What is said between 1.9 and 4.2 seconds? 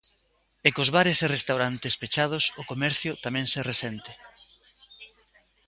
pechados o comercio tamén se resente.